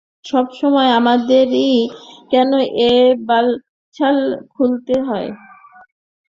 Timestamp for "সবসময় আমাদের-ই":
0.25-1.75